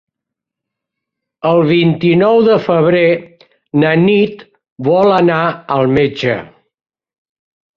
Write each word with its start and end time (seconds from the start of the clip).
El 1.49 1.59
vint-i-nou 1.71 2.41
de 2.47 2.55
febrer 2.69 3.03
na 3.83 3.93
Nit 4.07 4.41
vol 4.91 5.15
anar 5.19 5.43
al 5.77 5.93
metge. 6.01 6.41